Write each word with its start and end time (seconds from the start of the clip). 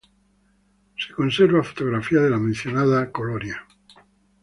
Se 0.97 1.13
conserva 1.13 1.61
fotografía 1.61 2.21
de 2.21 2.31
la 2.31 2.39
mencionada 2.39 3.01
iglesia 3.01 3.11
colonial. 3.11 3.65